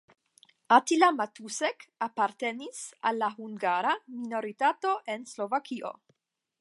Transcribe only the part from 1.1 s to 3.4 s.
Matusek apartenis al la